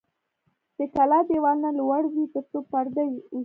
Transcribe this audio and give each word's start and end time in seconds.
د 0.77 0.79
کلا 0.95 1.19
دیوالونه 1.29 1.69
لوړ 1.79 2.01
وي 2.13 2.25
ترڅو 2.33 2.59
پرده 2.71 3.03
وشي. 3.09 3.37